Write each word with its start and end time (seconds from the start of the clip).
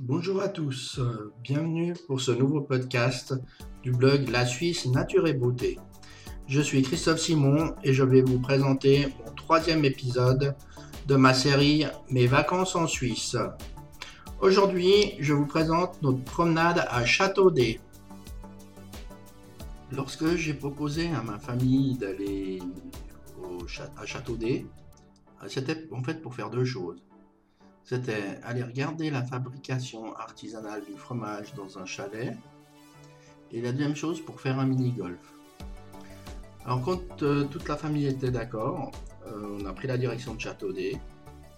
Bonjour 0.00 0.40
à 0.40 0.48
tous, 0.48 1.00
bienvenue 1.42 1.92
pour 2.06 2.20
ce 2.20 2.30
nouveau 2.30 2.60
podcast 2.60 3.34
du 3.82 3.90
blog 3.90 4.28
La 4.28 4.46
Suisse 4.46 4.86
Nature 4.86 5.26
et 5.26 5.32
Beauté. 5.32 5.76
Je 6.46 6.60
suis 6.60 6.82
Christophe 6.82 7.18
Simon 7.18 7.74
et 7.82 7.92
je 7.92 8.04
vais 8.04 8.22
vous 8.22 8.38
présenter 8.38 9.08
mon 9.18 9.32
troisième 9.32 9.84
épisode 9.84 10.54
de 11.08 11.16
ma 11.16 11.34
série 11.34 11.84
Mes 12.10 12.28
vacances 12.28 12.76
en 12.76 12.86
Suisse. 12.86 13.36
Aujourd'hui, 14.40 15.14
je 15.18 15.32
vous 15.32 15.46
présente 15.46 16.00
notre 16.00 16.22
promenade 16.22 16.86
à 16.88 17.04
Châteaudet. 17.04 17.80
Lorsque 19.90 20.36
j'ai 20.36 20.54
proposé 20.54 21.10
à 21.10 21.22
ma 21.22 21.40
famille 21.40 21.98
d'aller 21.98 22.60
à 23.96 24.06
Châteaudet, 24.06 24.64
c'était 25.48 25.88
en 25.90 26.04
fait 26.04 26.22
pour 26.22 26.36
faire 26.36 26.50
deux 26.50 26.64
choses 26.64 27.02
c'était 27.88 28.38
aller 28.42 28.62
regarder 28.62 29.08
la 29.08 29.24
fabrication 29.24 30.14
artisanale 30.14 30.84
du 30.84 30.92
fromage 30.92 31.54
dans 31.54 31.78
un 31.78 31.86
chalet. 31.86 32.36
Et 33.50 33.62
la 33.62 33.72
deuxième 33.72 33.96
chose, 33.96 34.20
pour 34.20 34.42
faire 34.42 34.58
un 34.58 34.66
mini-golf. 34.66 35.32
Alors 36.66 36.82
quand 36.82 37.22
euh, 37.22 37.44
toute 37.44 37.66
la 37.66 37.78
famille 37.78 38.06
était 38.06 38.30
d'accord, 38.30 38.90
euh, 39.26 39.56
on 39.58 39.64
a 39.64 39.72
pris 39.72 39.88
la 39.88 39.96
direction 39.96 40.34
de 40.34 40.40
Châteaudet. 40.40 41.00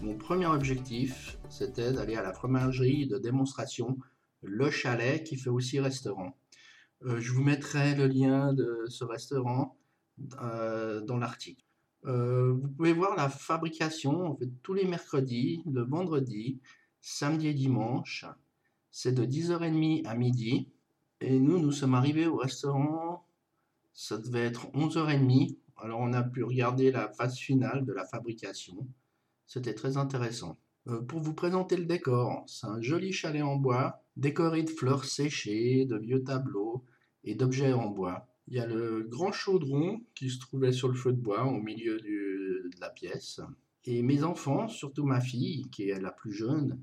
Mon 0.00 0.14
premier 0.14 0.46
objectif, 0.46 1.38
c'était 1.48 1.92
d'aller 1.92 2.14
à 2.14 2.22
la 2.22 2.32
fromagerie 2.32 3.08
de 3.08 3.18
démonstration 3.18 3.98
Le 4.42 4.70
Chalet, 4.70 5.24
qui 5.24 5.36
fait 5.36 5.50
aussi 5.50 5.80
restaurant. 5.80 6.36
Euh, 7.04 7.18
je 7.18 7.32
vous 7.32 7.42
mettrai 7.42 7.96
le 7.96 8.06
lien 8.06 8.52
de 8.52 8.84
ce 8.86 9.02
restaurant 9.02 9.76
dans 10.18 11.16
l'article. 11.18 11.64
Euh, 12.06 12.52
vous 12.52 12.68
pouvez 12.68 12.92
voir 12.92 13.16
la 13.16 13.28
fabrication 13.28 14.38
tous 14.62 14.74
les 14.74 14.84
mercredis, 14.84 15.62
le 15.70 15.82
vendredi, 15.82 16.60
samedi 17.00 17.48
et 17.48 17.54
dimanche. 17.54 18.24
C'est 18.90 19.12
de 19.12 19.24
10h30 19.24 20.06
à 20.06 20.14
midi. 20.14 20.68
Et 21.20 21.38
nous, 21.38 21.58
nous 21.58 21.72
sommes 21.72 21.94
arrivés 21.94 22.26
au 22.26 22.36
restaurant, 22.36 23.24
ça 23.92 24.18
devait 24.18 24.46
être 24.46 24.66
11h30. 24.72 25.56
Alors 25.76 26.00
on 26.00 26.12
a 26.12 26.22
pu 26.22 26.42
regarder 26.42 26.90
la 26.90 27.08
phase 27.08 27.38
finale 27.38 27.84
de 27.84 27.92
la 27.92 28.04
fabrication. 28.04 28.86
C'était 29.46 29.74
très 29.74 29.96
intéressant. 29.96 30.58
Euh, 30.88 31.00
pour 31.00 31.20
vous 31.20 31.34
présenter 31.34 31.76
le 31.76 31.84
décor, 31.84 32.44
c'est 32.46 32.66
un 32.66 32.80
joli 32.80 33.12
chalet 33.12 33.42
en 33.42 33.56
bois, 33.56 34.02
décoré 34.16 34.62
de 34.62 34.70
fleurs 34.70 35.04
séchées, 35.04 35.84
de 35.84 35.96
vieux 35.96 36.24
tableaux 36.24 36.84
et 37.24 37.34
d'objets 37.34 37.72
en 37.72 37.88
bois. 37.88 38.26
Il 38.48 38.54
y 38.54 38.60
a 38.60 38.66
le 38.66 39.02
grand 39.08 39.32
chaudron 39.32 40.00
qui 40.14 40.30
se 40.30 40.38
trouvait 40.38 40.72
sur 40.72 40.88
le 40.88 40.94
feu 40.94 41.12
de 41.12 41.20
bois 41.20 41.44
au 41.44 41.60
milieu 41.60 41.98
de 42.00 42.70
la 42.80 42.90
pièce. 42.90 43.40
Et 43.84 44.02
mes 44.02 44.22
enfants, 44.22 44.68
surtout 44.68 45.04
ma 45.04 45.20
fille, 45.20 45.68
qui 45.70 45.88
est 45.88 46.00
la 46.00 46.12
plus 46.12 46.32
jeune, 46.32 46.80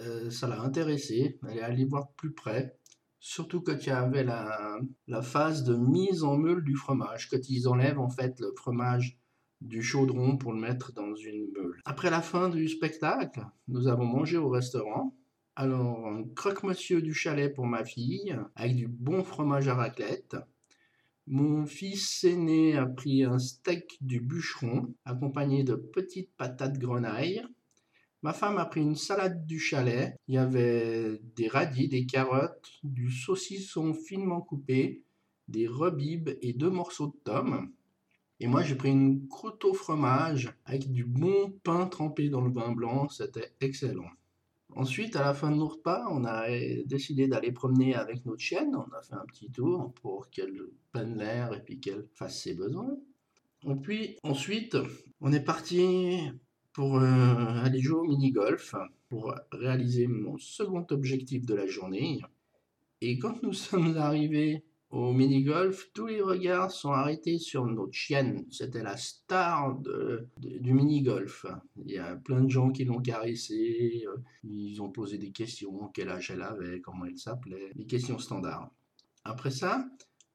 euh, 0.00 0.30
ça 0.30 0.48
l'a 0.48 0.60
intéressée. 0.60 1.38
Elle 1.48 1.58
est 1.58 1.62
allée 1.62 1.84
voir 1.84 2.10
plus 2.12 2.32
près. 2.32 2.76
Surtout 3.18 3.60
quand 3.60 3.76
il 3.84 3.88
y 3.88 3.92
avait 3.92 4.24
la, 4.24 4.78
la 5.06 5.22
phase 5.22 5.62
de 5.64 5.76
mise 5.76 6.24
en 6.24 6.38
meule 6.38 6.64
du 6.64 6.74
fromage, 6.74 7.28
quand 7.28 7.48
ils 7.48 7.68
enlèvent 7.68 8.00
en 8.00 8.08
fait 8.08 8.40
le 8.40 8.52
fromage 8.56 9.18
du 9.60 9.82
chaudron 9.82 10.38
pour 10.38 10.52
le 10.52 10.60
mettre 10.60 10.92
dans 10.92 11.14
une 11.14 11.50
meule. 11.52 11.80
Après 11.84 12.10
la 12.10 12.22
fin 12.22 12.48
du 12.48 12.68
spectacle, 12.68 13.44
nous 13.68 13.88
avons 13.88 14.06
mangé 14.06 14.38
au 14.38 14.48
restaurant. 14.48 15.14
Alors, 15.54 16.06
un 16.06 16.24
croque-monsieur 16.34 17.02
du 17.02 17.12
chalet 17.12 17.52
pour 17.54 17.66
ma 17.66 17.84
fille, 17.84 18.34
avec 18.54 18.76
du 18.76 18.88
bon 18.88 19.22
fromage 19.22 19.68
à 19.68 19.74
raclette. 19.74 20.36
Mon 21.32 21.64
fils 21.64 22.24
aîné 22.24 22.76
a 22.76 22.86
pris 22.86 23.22
un 23.22 23.38
steak 23.38 23.98
du 24.00 24.18
bûcheron, 24.18 24.92
accompagné 25.04 25.62
de 25.62 25.76
petites 25.76 26.32
patates 26.36 26.76
grenailles. 26.76 27.44
Ma 28.22 28.32
femme 28.32 28.58
a 28.58 28.64
pris 28.64 28.80
une 28.80 28.96
salade 28.96 29.46
du 29.46 29.60
chalet. 29.60 30.16
Il 30.26 30.34
y 30.34 30.38
avait 30.38 31.20
des 31.36 31.46
radis, 31.46 31.86
des 31.86 32.04
carottes, 32.04 32.80
du 32.82 33.12
saucisson 33.12 33.94
finement 33.94 34.40
coupé, 34.40 35.04
des 35.46 35.68
rebibes 35.68 36.30
et 36.42 36.52
deux 36.52 36.70
morceaux 36.70 37.06
de 37.06 37.20
tomme. 37.22 37.70
Et 38.40 38.48
moi, 38.48 38.64
j'ai 38.64 38.74
pris 38.74 38.90
une 38.90 39.28
croûte 39.28 39.64
au 39.64 39.72
fromage 39.72 40.52
avec 40.64 40.90
du 40.90 41.04
bon 41.04 41.52
pain 41.62 41.86
trempé 41.86 42.28
dans 42.28 42.40
le 42.40 42.50
vin 42.50 42.72
blanc. 42.72 43.08
C'était 43.08 43.52
excellent. 43.60 44.10
Ensuite, 44.76 45.16
à 45.16 45.22
la 45.22 45.34
fin 45.34 45.50
de 45.50 45.56
nos 45.56 45.68
repas, 45.68 46.06
on 46.10 46.24
a 46.24 46.46
décidé 46.84 47.26
d'aller 47.28 47.52
promener 47.52 47.94
avec 47.94 48.24
notre 48.24 48.40
chienne. 48.40 48.74
On 48.74 48.92
a 48.94 49.02
fait 49.02 49.14
un 49.14 49.24
petit 49.26 49.50
tour 49.50 49.92
pour 49.94 50.30
qu'elle 50.30 50.58
prenne 50.92 51.18
l'air 51.18 51.52
et 51.54 51.60
puis 51.60 51.80
qu'elle 51.80 52.06
fasse 52.14 52.42
ses 52.42 52.54
besoins. 52.54 52.96
Et 53.68 53.74
puis 53.74 54.16
ensuite, 54.22 54.76
on 55.20 55.32
est 55.32 55.44
parti 55.44 56.30
pour 56.72 56.96
euh, 56.96 57.04
aller 57.64 57.80
jouer 57.80 57.98
au 57.98 58.04
mini-golf 58.04 58.74
pour 59.08 59.34
réaliser 59.52 60.06
mon 60.06 60.38
second 60.38 60.86
objectif 60.90 61.44
de 61.44 61.54
la 61.54 61.66
journée. 61.66 62.20
Et 63.00 63.18
quand 63.18 63.42
nous 63.42 63.52
sommes 63.52 63.96
arrivés 63.96 64.64
au 64.90 65.12
mini-golf, 65.12 65.90
tous 65.94 66.06
les 66.06 66.20
regards 66.20 66.72
sont 66.72 66.90
arrêtés 66.90 67.38
sur 67.38 67.64
notre 67.64 67.92
chienne. 67.92 68.44
C'était 68.50 68.82
la 68.82 68.96
star 68.96 69.78
du 70.38 70.72
mini-golf. 70.72 71.46
Il 71.84 71.92
y 71.92 71.98
a 71.98 72.16
plein 72.16 72.40
de 72.40 72.50
gens 72.50 72.70
qui 72.70 72.84
l'ont 72.84 73.00
caressée. 73.00 74.04
Euh, 74.08 74.16
ils 74.42 74.82
ont 74.82 74.90
posé 74.90 75.16
des 75.16 75.30
questions, 75.30 75.90
quel 75.94 76.08
âge 76.08 76.32
elle 76.32 76.42
avait, 76.42 76.80
comment 76.80 77.04
elle 77.04 77.18
s'appelait, 77.18 77.70
des 77.76 77.86
questions 77.86 78.18
standards. 78.18 78.68
Après 79.24 79.52
ça, 79.52 79.86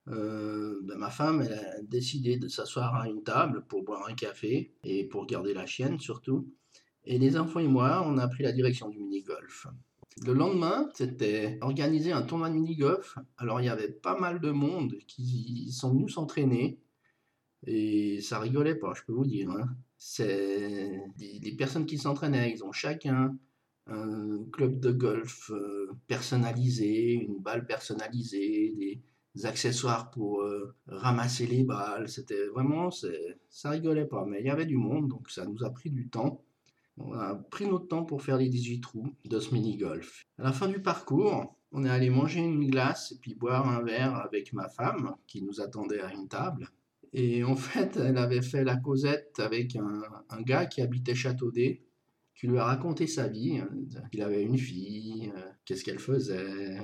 euh, 0.08 0.80
ben, 0.84 0.98
ma 0.98 1.10
femme 1.10 1.42
a 1.42 1.82
décidé 1.82 2.38
de 2.38 2.48
s'asseoir 2.48 2.96
à 2.96 3.10
une 3.10 3.24
table 3.24 3.66
pour 3.68 3.84
boire 3.84 4.08
un 4.08 4.14
café 4.14 4.74
et 4.86 5.04
pour 5.06 5.26
garder 5.26 5.54
la 5.54 5.66
chienne 5.66 6.00
surtout. 6.00 6.48
Et 7.04 7.18
les 7.20 7.38
enfants 7.38 7.60
et 7.60 7.68
moi, 7.68 8.04
on 8.06 8.18
a 8.18 8.28
pris 8.28 8.44
la 8.44 8.54
direction 8.54 8.88
du 8.88 9.00
mini-golf. 9.00 9.68
Le 10.24 10.34
lendemain, 10.34 10.90
c'était 10.94 11.58
organiser 11.62 12.12
un 12.14 12.22
tournoi 12.22 12.50
de 12.50 12.56
mini-golf. 12.56 13.18
Alors, 13.38 13.60
il 13.60 13.66
y 13.66 13.70
avait 13.70 13.92
pas 13.92 14.18
mal 14.18 14.40
de 14.40 14.52
monde 14.52 14.96
qui 15.08 15.72
sont 15.72 15.92
venus 15.92 16.14
s'entraîner. 16.14 16.80
Et 17.68 18.22
ça 18.22 18.40
rigolait 18.40 18.76
pas, 18.76 18.94
je 18.94 19.04
peux 19.04 19.14
vous 19.14 19.26
dire. 19.26 19.50
Hein. 19.50 19.68
C'est 19.98 21.02
les 21.18 21.56
personnes 21.58 21.86
qui 21.86 21.98
s'entraînaient, 21.98 22.52
ils 22.52 22.64
ont 22.64 22.72
chacun 22.72 23.38
un 23.88 24.44
club 24.52 24.80
de 24.80 24.92
golf 24.92 25.52
euh, 25.52 25.92
personnalisé, 26.08 27.14
une 27.14 27.40
balle 27.40 27.66
personnalisée, 27.66 29.02
des 29.36 29.46
accessoires 29.46 30.10
pour 30.12 30.42
euh, 30.42 30.76
ramasser 30.88 31.46
les 31.46 31.64
balles. 31.64 32.10
C'était 32.10 32.48
vraiment, 32.48 32.90
ça 32.92 33.70
rigolait 33.70 34.06
pas. 34.06 34.26
Mais 34.26 34.40
il 34.40 34.48
y 34.48 34.50
avait 34.50 34.66
du 34.66 34.78
monde, 34.78 35.10
donc 35.10 35.30
ça 35.30 35.46
nous 35.46 35.64
a 35.64 35.70
pris 35.70 35.92
du 35.92 36.10
temps. 36.10 36.44
On 36.98 37.14
a 37.14 37.36
pris 37.36 37.68
notre 37.68 37.88
temps 37.88 38.06
pour 38.06 38.22
faire 38.22 38.38
les 38.38 38.50
18 38.50 38.80
trous 38.82 39.16
de 39.26 39.40
ce 39.40 39.54
mini-golf. 39.54 40.26
À 40.38 40.44
la 40.44 40.54
fin 40.54 40.68
du 40.68 40.82
parcours, 40.82 41.58
on 41.72 41.84
est 41.84 41.90
allé 41.90 42.10
manger 42.10 42.40
une 42.40 42.70
glace 42.70 43.12
et 43.12 43.18
puis 43.18 43.36
boire 43.36 43.68
un 43.68 43.82
verre 43.82 44.16
avec 44.16 44.54
ma 44.54 44.70
femme 44.70 45.16
qui 45.28 45.42
nous 45.42 45.60
attendait 45.60 46.00
à 46.00 46.14
une 46.14 46.30
table. 46.30 46.70
Et 47.12 47.44
en 47.44 47.56
fait, 47.56 47.98
elle 47.98 48.18
avait 48.18 48.42
fait 48.42 48.64
la 48.64 48.78
causette 48.78 49.40
avec 49.40 49.76
un, 49.76 50.42
gars 50.42 50.66
qui 50.66 50.82
habitait 50.82 51.16
Châteaudet, 51.16 51.84
qui 52.34 52.48
lui 52.48 52.58
a 52.58 52.66
raconté 52.66 53.08
sa 53.08 53.28
vie. 53.28 53.62
Il 54.14 54.22
avait 54.22 54.44
une 54.44 54.58
fille, 54.58 55.32
euh, 55.36 55.50
qu'est-ce 55.66 55.84
qu'elle 55.84 56.00
faisait. 56.00 56.78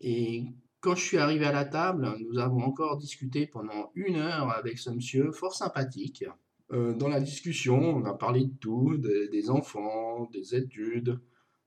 Et 0.00 0.44
quand 0.80 0.94
je 0.94 1.04
suis 1.04 1.18
arrivé 1.18 1.44
à 1.46 1.52
la 1.52 1.64
table, 1.64 2.16
nous 2.20 2.38
avons 2.38 2.62
encore 2.62 2.96
discuté 2.96 3.46
pendant 3.46 3.90
une 3.94 4.16
heure 4.16 4.50
avec 4.50 4.78
ce 4.78 4.90
monsieur 4.90 5.32
fort 5.32 5.54
sympathique. 5.54 6.24
Euh, 6.72 6.94
dans 6.94 7.08
la 7.08 7.20
discussion, 7.20 7.78
on 7.78 8.04
a 8.04 8.14
parlé 8.14 8.44
de 8.44 8.54
tout, 8.60 8.96
des 8.98 9.50
enfants, 9.50 10.28
des 10.32 10.54
études, 10.54 11.20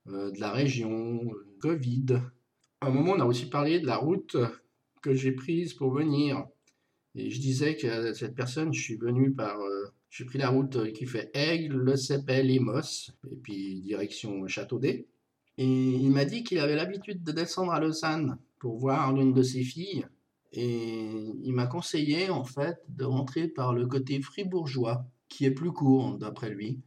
euh, 0.07 0.31
de 0.31 0.39
la 0.39 0.51
région, 0.51 1.21
euh, 1.23 1.57
Covid. 1.61 2.21
À 2.81 2.87
un 2.87 2.89
moment, 2.89 3.13
on 3.13 3.19
a 3.21 3.25
aussi 3.25 3.49
parlé 3.49 3.79
de 3.79 3.87
la 3.87 3.97
route 3.97 4.35
que 5.01 5.13
j'ai 5.13 5.31
prise 5.31 5.73
pour 5.73 5.91
venir. 5.91 6.45
Et 7.15 7.29
je 7.29 7.39
disais 7.39 7.75
que 7.75 8.13
cette 8.13 8.35
personne, 8.35 8.73
je 8.73 8.81
suis 8.81 8.97
venu 8.97 9.33
par... 9.33 9.57
j'ai 10.09 10.25
pris 10.25 10.37
la 10.37 10.49
route 10.49 10.91
qui 10.93 11.05
fait 11.05 11.31
Aigle, 11.33 11.77
Le 11.77 11.95
Cepel, 11.95 12.51
Emos, 12.51 13.11
et 13.29 13.35
puis 13.35 13.81
direction 13.81 14.47
Châteaudet. 14.47 15.07
Et 15.57 15.65
il 15.65 16.11
m'a 16.11 16.25
dit 16.25 16.43
qu'il 16.43 16.59
avait 16.59 16.75
l'habitude 16.75 17.23
de 17.23 17.31
descendre 17.31 17.71
à 17.71 17.79
Lausanne 17.79 18.37
pour 18.59 18.77
voir 18.77 19.13
l'une 19.13 19.33
de 19.33 19.43
ses 19.43 19.63
filles. 19.63 20.05
Et 20.51 21.31
il 21.43 21.53
m'a 21.53 21.67
conseillé 21.67 22.29
en 22.29 22.43
fait 22.43 22.77
de 22.89 23.05
rentrer 23.05 23.47
par 23.47 23.73
le 23.73 23.85
côté 23.85 24.21
fribourgeois, 24.21 25.05
qui 25.27 25.45
est 25.45 25.51
plus 25.51 25.71
court 25.71 26.17
d'après 26.17 26.49
lui. 26.49 26.81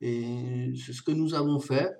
Et 0.00 0.72
c'est 0.76 0.92
ce 0.92 1.02
que 1.02 1.12
nous 1.12 1.34
avons 1.34 1.58
fait. 1.58 1.94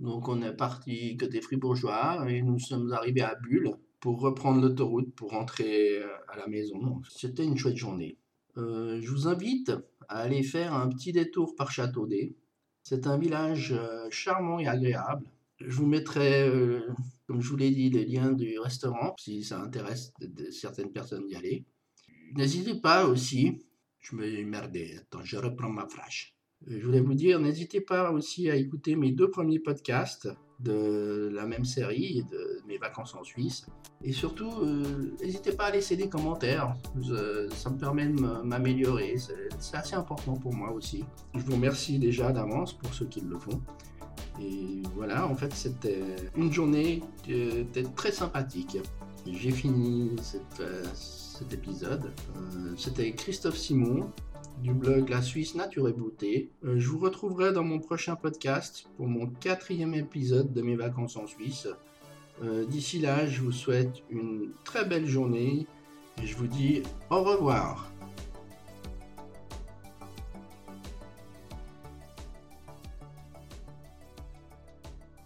Donc 0.00 0.28
on 0.28 0.42
est 0.42 0.52
parti 0.52 1.16
côté 1.16 1.40
fribourgeois 1.40 2.24
et 2.28 2.42
nous 2.42 2.58
sommes 2.58 2.92
arrivés 2.92 3.22
à 3.22 3.34
Bulle 3.34 3.72
pour 4.00 4.20
reprendre 4.20 4.62
l'autoroute 4.62 5.14
pour 5.14 5.30
rentrer 5.30 5.98
euh, 5.98 6.08
à 6.28 6.36
la 6.36 6.46
maison. 6.46 7.02
C'était 7.10 7.44
une 7.44 7.56
chouette 7.56 7.76
journée. 7.76 8.16
Euh, 8.56 8.98
je 9.00 9.10
vous 9.10 9.28
invite 9.28 9.72
à 10.08 10.20
aller 10.20 10.42
faire 10.42 10.74
un 10.74 10.88
petit 10.88 11.12
détour 11.12 11.54
par 11.54 11.70
Châteaudet. 11.70 12.34
C'est 12.82 13.06
un 13.06 13.18
village 13.18 13.72
euh, 13.72 14.08
charmant 14.10 14.58
et 14.58 14.66
agréable. 14.66 15.26
Je 15.60 15.76
vous 15.76 15.86
mettrai 15.86 16.50
comme 17.30 17.42
je 17.42 17.48
vous 17.48 17.56
l'ai 17.56 17.70
dit, 17.70 17.90
les 17.90 18.06
liens 18.06 18.32
du 18.32 18.58
restaurant, 18.58 19.14
si 19.16 19.44
ça 19.44 19.62
intéresse 19.62 20.12
certaines 20.50 20.90
personnes 20.90 21.28
d'y 21.28 21.36
aller. 21.36 21.64
N'hésitez 22.34 22.74
pas 22.74 23.06
aussi, 23.06 23.62
je 24.00 24.16
me 24.16 24.42
merdé, 24.42 24.96
attends, 24.98 25.22
je 25.22 25.36
reprends 25.36 25.68
ma 25.68 25.86
phrase. 25.86 26.32
Euh, 26.66 26.80
je 26.80 26.84
voulais 26.84 27.00
vous 27.00 27.14
dire, 27.14 27.38
n'hésitez 27.38 27.82
pas 27.82 28.10
aussi 28.10 28.50
à 28.50 28.56
écouter 28.56 28.96
mes 28.96 29.12
deux 29.12 29.30
premiers 29.30 29.60
podcasts, 29.60 30.28
de 30.58 31.30
la 31.32 31.46
même 31.46 31.64
série, 31.64 32.24
de 32.32 32.62
mes 32.66 32.78
vacances 32.78 33.14
en 33.14 33.22
Suisse. 33.22 33.64
Et 34.02 34.12
surtout, 34.12 34.50
euh, 34.62 35.14
n'hésitez 35.22 35.52
pas 35.52 35.66
à 35.66 35.70
laisser 35.70 35.94
des 35.94 36.08
commentaires, 36.08 36.74
ça 37.52 37.70
me 37.70 37.78
permet 37.78 38.08
de 38.08 38.20
m'améliorer, 38.42 39.14
c'est 39.60 39.76
assez 39.76 39.94
important 39.94 40.34
pour 40.34 40.52
moi 40.52 40.72
aussi. 40.72 41.04
Je 41.36 41.44
vous 41.44 41.52
remercie 41.52 42.00
déjà 42.00 42.32
d'avance 42.32 42.76
pour 42.76 42.92
ceux 42.92 43.06
qui 43.06 43.20
le 43.20 43.38
font. 43.38 43.62
Et 44.40 44.82
voilà, 44.94 45.26
en 45.26 45.34
fait, 45.34 45.52
c'était 45.52 46.02
une 46.36 46.52
journée 46.52 47.02
qui 47.22 47.34
était 47.34 47.84
très 47.84 48.12
sympathique. 48.12 48.78
J'ai 49.26 49.50
fini 49.50 50.16
euh, 50.60 50.84
cet 50.94 51.52
épisode. 51.52 52.12
Euh, 52.36 52.74
c'était 52.76 53.12
Christophe 53.12 53.56
Simon 53.56 54.10
du 54.62 54.72
blog 54.72 55.08
La 55.08 55.22
Suisse 55.22 55.54
Nature 55.54 55.88
et 55.88 55.92
Beauté. 55.92 56.50
Euh, 56.64 56.78
je 56.78 56.88
vous 56.88 56.98
retrouverai 56.98 57.52
dans 57.52 57.64
mon 57.64 57.78
prochain 57.78 58.16
podcast 58.16 58.88
pour 58.96 59.06
mon 59.06 59.26
quatrième 59.26 59.94
épisode 59.94 60.52
de 60.52 60.62
mes 60.62 60.76
vacances 60.76 61.16
en 61.16 61.26
Suisse. 61.26 61.68
D'ici 62.70 63.00
là, 63.00 63.26
je 63.26 63.42
vous 63.42 63.52
souhaite 63.52 64.02
une 64.08 64.52
très 64.64 64.86
belle 64.86 65.04
journée 65.04 65.66
et 66.22 66.26
je 66.26 66.34
vous 66.38 66.46
dis 66.46 66.82
au 67.10 67.22
revoir. 67.22 67.92